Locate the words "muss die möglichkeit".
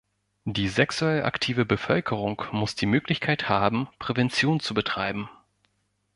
2.53-3.49